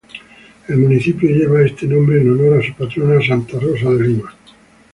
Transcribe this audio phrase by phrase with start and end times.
[0.67, 4.33] El municipio lleva este nombre en honor a su patrona, "Santa Rosa de Lima".